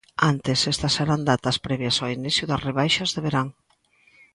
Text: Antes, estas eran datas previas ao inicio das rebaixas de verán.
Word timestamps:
Antes, 0.31 0.59
estas 0.73 0.95
eran 1.05 1.21
datas 1.31 1.57
previas 1.65 1.97
ao 1.99 2.13
inicio 2.17 2.43
das 2.47 2.63
rebaixas 2.67 3.09
de 3.15 3.23
verán. 3.25 3.47